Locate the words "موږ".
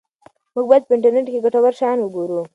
0.53-0.65